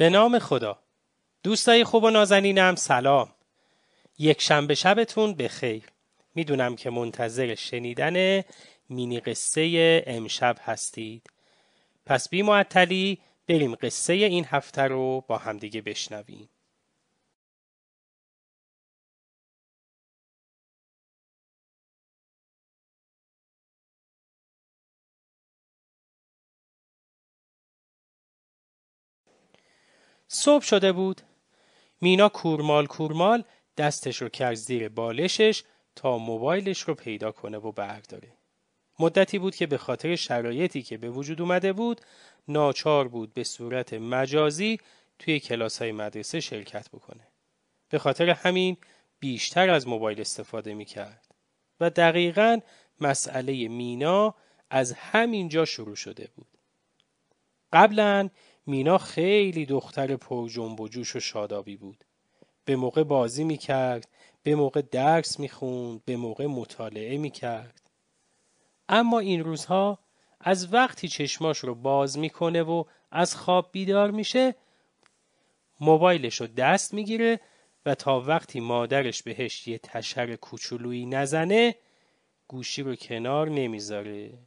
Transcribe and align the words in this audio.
به 0.00 0.10
نام 0.10 0.38
خدا. 0.38 0.78
دوستای 1.42 1.84
خوب 1.84 2.04
و 2.04 2.10
نازنینم 2.10 2.74
سلام. 2.74 3.28
یک 4.18 4.42
شنبه 4.42 4.74
شبتون 4.74 5.34
بخیر. 5.34 5.82
می‌دونم 6.34 6.76
که 6.76 6.90
منتظر 6.90 7.54
شنیدن 7.54 8.42
مینی 8.88 9.20
قصه 9.20 10.04
امشب 10.06 10.56
هستید. 10.60 11.30
پس 12.06 12.28
بی 12.28 12.42
معطلی 12.42 13.18
بریم 13.48 13.74
قصه 13.74 14.12
این 14.12 14.44
هفته 14.44 14.82
رو 14.82 15.24
با 15.28 15.38
همدیگه 15.38 15.80
بشنویم. 15.80 16.48
صبح 30.32 30.64
شده 30.64 30.92
بود. 30.92 31.20
مینا 32.00 32.28
کورمال 32.28 32.86
کورمال 32.86 33.44
دستش 33.76 34.22
رو 34.22 34.28
کرد 34.28 34.54
زیر 34.54 34.88
بالشش 34.88 35.62
تا 35.96 36.18
موبایلش 36.18 36.80
رو 36.80 36.94
پیدا 36.94 37.32
کنه 37.32 37.58
و 37.58 37.72
برداره. 37.72 38.32
مدتی 38.98 39.38
بود 39.38 39.56
که 39.56 39.66
به 39.66 39.78
خاطر 39.78 40.16
شرایطی 40.16 40.82
که 40.82 40.96
به 40.96 41.10
وجود 41.10 41.40
اومده 41.40 41.72
بود 41.72 42.00
ناچار 42.48 43.08
بود 43.08 43.34
به 43.34 43.44
صورت 43.44 43.94
مجازی 43.94 44.78
توی 45.18 45.40
کلاس 45.40 45.82
های 45.82 45.92
مدرسه 45.92 46.40
شرکت 46.40 46.88
بکنه. 46.90 47.26
به 47.88 47.98
خاطر 47.98 48.30
همین 48.30 48.76
بیشتر 49.20 49.70
از 49.70 49.88
موبایل 49.88 50.20
استفاده 50.20 50.74
می 50.74 50.84
کرد 50.84 51.34
و 51.80 51.90
دقیقا 51.90 52.58
مسئله 53.00 53.68
مینا 53.68 54.34
از 54.70 54.92
همین 54.92 55.48
جا 55.48 55.64
شروع 55.64 55.96
شده 55.96 56.28
بود. 56.36 56.58
قبلا 57.72 58.30
مینا 58.66 58.98
خیلی 58.98 59.66
دختر 59.66 60.16
پر 60.16 60.48
جنب 60.48 60.80
و 60.80 60.88
جوش 60.88 61.16
و 61.16 61.20
شادابی 61.20 61.76
بود. 61.76 62.04
به 62.64 62.76
موقع 62.76 63.02
بازی 63.02 63.44
می‌کرد، 63.44 64.08
به 64.42 64.54
موقع 64.54 64.82
درس 64.82 65.38
می‌خوند، 65.40 66.04
به 66.04 66.16
موقع 66.16 66.46
مطالعه 66.46 67.18
می‌کرد. 67.18 67.80
اما 68.88 69.18
این 69.18 69.44
روزها 69.44 69.98
از 70.40 70.74
وقتی 70.74 71.08
چشماش 71.08 71.58
رو 71.58 71.74
باز 71.74 72.18
می‌کنه 72.18 72.62
و 72.62 72.84
از 73.10 73.36
خواب 73.36 73.68
بیدار 73.72 74.10
میشه 74.10 74.54
موبایلش 75.80 76.40
رو 76.40 76.46
دست 76.46 76.94
می‌گیره 76.94 77.40
و 77.86 77.94
تا 77.94 78.20
وقتی 78.20 78.60
مادرش 78.60 79.22
بهش 79.22 79.68
یه 79.68 79.78
تشر 79.78 80.36
کوچولویی 80.36 81.06
نزنه 81.06 81.74
گوشی 82.48 82.82
رو 82.82 82.96
کنار 82.96 83.48
نمی‌ذاره. 83.48 84.38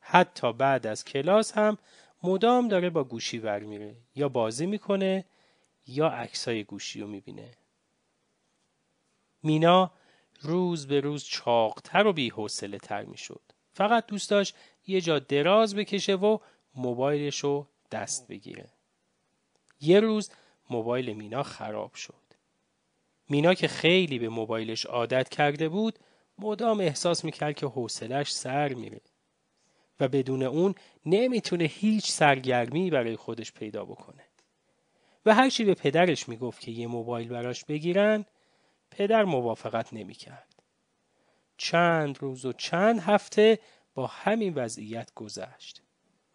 حتی 0.00 0.52
بعد 0.52 0.86
از 0.86 1.04
کلاس 1.04 1.52
هم 1.52 1.78
مدام 2.22 2.68
داره 2.68 2.90
با 2.90 3.04
گوشی 3.04 3.38
ور 3.38 3.58
میره 3.58 3.96
یا 4.14 4.28
بازی 4.28 4.66
می‌کنه 4.66 5.24
یا 5.86 6.08
عکسای 6.08 6.64
گوشی 6.64 7.00
رو 7.00 7.06
می‌بینه. 7.06 7.50
مینا 9.42 9.90
روز 10.40 10.86
به 10.86 11.00
روز 11.00 11.24
چاقتر 11.24 12.06
و 12.06 12.12
بیحوصله 12.12 12.78
تر 12.78 13.04
می‌شد. 13.04 13.42
فقط 13.72 14.06
دوست 14.06 14.30
داشت 14.30 14.56
یه 14.86 15.00
جا 15.00 15.18
دراز 15.18 15.74
بکشه 15.74 16.14
و 16.14 16.38
موبایلش 16.74 17.38
رو 17.38 17.66
دست 17.90 18.28
بگیره. 18.28 18.72
یه 19.80 20.00
روز 20.00 20.30
موبایل 20.70 21.12
مینا 21.12 21.42
خراب 21.42 21.94
شد. 21.94 22.14
مینا 23.28 23.54
که 23.54 23.68
خیلی 23.68 24.18
به 24.18 24.28
موبایلش 24.28 24.86
عادت 24.86 25.28
کرده 25.28 25.68
بود 25.68 25.98
مدام 26.38 26.80
احساس 26.80 27.24
می‌کرد 27.24 27.54
که 27.54 27.66
حوصلش 27.66 28.32
سر 28.32 28.74
میره. 28.74 29.00
و 30.00 30.08
بدون 30.08 30.42
اون 30.42 30.74
نمی‌تونه 31.06 31.64
هیچ 31.64 32.10
سرگرمی 32.10 32.90
برای 32.90 33.16
خودش 33.16 33.52
پیدا 33.52 33.84
بکنه. 33.84 34.24
و 35.26 35.34
هرچی 35.34 35.64
به 35.64 35.74
پدرش 35.74 36.28
می‌گفت 36.28 36.60
که 36.60 36.70
یه 36.70 36.86
موبایل 36.86 37.28
براش 37.28 37.64
بگیرن 37.64 38.24
پدر 38.90 39.24
موافقت 39.24 39.92
نمی‌کرد. 39.92 40.62
چند 41.56 42.18
روز 42.18 42.44
و 42.44 42.52
چند 42.52 43.00
هفته 43.00 43.58
با 43.94 44.06
همین 44.06 44.54
وضعیت 44.54 45.14
گذشت. 45.14 45.82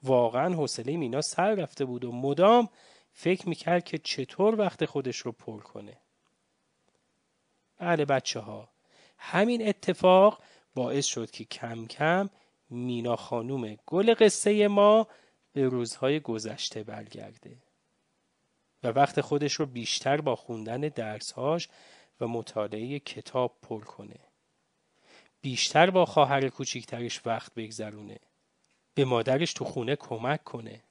واقعا 0.04 0.54
حوصله 0.54 0.98
مینا 0.98 1.22
سر 1.22 1.56
رفته 1.56 1.86
بود 1.86 2.06
و 2.06 2.12
مدام 2.12 2.70
فکر 3.12 3.50
می‌کرد 3.50 3.84
که 3.84 3.98
چطور 3.98 4.60
وقت 4.60 4.86
خودش 4.86 5.18
رو 5.18 5.32
پر 5.32 5.60
کنه. 5.60 5.98
بله 7.78 8.06
بچه 8.06 8.40
ها 8.40 8.70
همین 9.18 9.68
اتفاق 9.68 10.44
باعث 10.76 11.06
شد 11.06 11.32
که 11.32 11.44
کم 11.46 11.86
کم 11.86 12.30
مینا 12.70 13.16
خانوم 13.16 13.76
گل 13.86 14.14
قصه 14.14 14.68
ما 14.68 15.08
به 15.54 15.68
روزهای 15.68 16.20
گذشته 16.20 16.84
برگرده 16.84 17.58
و 18.84 18.88
وقت 18.88 19.22
خودش 19.22 19.54
رو 19.54 19.66
بیشتر 19.66 20.22
با 20.22 20.36
خوندن 20.36 20.82
درسهاش 20.82 21.70
و 22.22 22.28
مطالعه 22.28 23.00
کتاب 23.00 23.58
پر 23.62 23.82
کنه. 23.82 24.20
بیشتر 25.42 25.90
با 25.90 26.06
خواهر 26.06 26.50
کوچیکترش 26.50 27.22
وقت 27.26 27.54
بگذرونه. 27.54 28.20
به 28.94 29.06
مادرش 29.06 29.54
تو 29.54 29.66
خونه 29.66 29.96
کمک 29.96 30.44
کنه. 30.44 30.84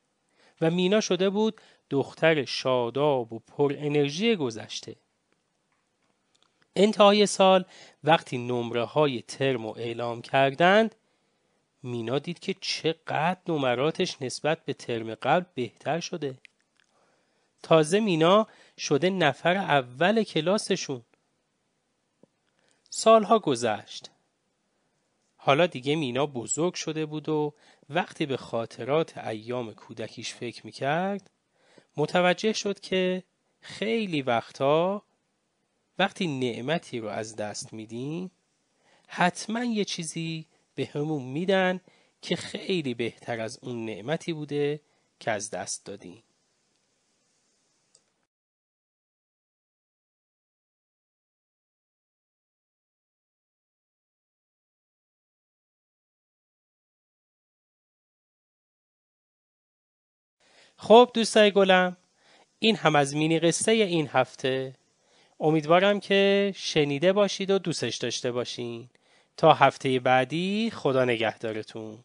و 0.61 0.71
مینا 0.71 1.01
شده 1.01 1.31
بود 1.31 1.61
دختر 1.91 2.45
شاداب 2.45 3.33
و 3.33 3.39
پر 3.39 3.75
انرژی 3.79 4.37
گذشته. 4.37 4.97
انتهای 6.77 7.27
سال 7.27 7.65
وقتی 8.05 8.39
نمره 8.39 8.85
های 8.85 9.23
ترم 9.23 9.67
اعلام 9.67 10.23
کردند 10.23 10.95
مینا 11.85 12.19
دید 12.19 12.39
که 12.39 12.55
چقدر 12.61 13.41
نمراتش 13.49 14.23
نسبت 14.23 14.65
به 14.65 14.73
ترم 14.73 15.15
قبل 15.15 15.45
بهتر 15.55 16.01
شده. 16.01 16.39
تازه 17.63 18.01
مینا 18.01 18.47
شده 18.79 19.11
نفر 19.11 19.57
اول 19.57 20.23
کلاسشون. 20.23 21.03
سالها 22.91 23.39
گذشت. 23.39 24.11
حالا 25.37 25.67
دیگه 25.67 25.97
مینا 25.97 26.27
بزرگ 26.27 26.75
شده 26.75 27.07
بود 27.07 27.29
و 27.29 27.55
وقتی 27.91 28.27
به 28.27 28.37
خاطرات 28.37 29.19
ایام 29.19 29.75
کودکیش 29.75 30.35
فکر 30.35 30.67
می‌کرد 30.67 31.31
متوجه 31.97 32.53
شد 32.53 32.81
که 32.81 33.23
خیلی 33.61 34.23
وقتا 34.23 35.03
وقتی 35.99 36.27
نعمتی 36.27 37.01
رو 37.01 37.09
از 37.09 37.37
دست 37.37 37.73
میدیم 37.73 38.31
حتما 39.07 39.65
یه 39.65 39.85
چیزی 39.85 40.47
به 40.75 40.87
همون 40.95 41.23
میدن 41.23 41.81
که 42.23 42.37
خیلی 42.37 42.95
بهتر 42.95 43.41
از 43.41 43.59
اون 43.63 43.85
نعمتی 43.85 44.33
بوده 44.33 44.81
که 45.21 45.31
از 45.31 45.51
دست 45.51 45.87
دادیم. 45.87 46.23
خب 60.77 61.11
دوستای 61.15 61.51
گلم 61.51 61.97
این 62.59 62.77
هم 62.77 62.97
از 62.97 63.17
مینی 63.17 63.39
قصه 63.39 63.73
این 63.73 64.09
هفته 64.13 64.75
امیدوارم 65.41 66.01
که 66.01 66.53
شنیده 66.57 67.13
باشید 67.13 67.51
و 67.51 67.59
دوستش 67.59 67.97
داشته 67.97 68.33
باشین 68.33 68.89
تا 69.37 69.53
هفته 69.53 70.01
بعدی 70.01 70.71
خدا 70.75 71.05
نگهدارتون. 71.05 72.05